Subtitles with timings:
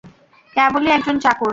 [0.55, 1.49] কেবলি একজন চাকর।